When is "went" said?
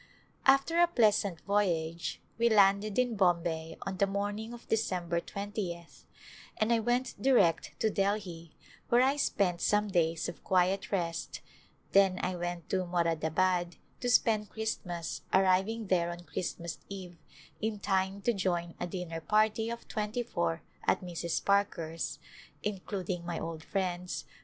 6.79-7.21, 12.35-12.67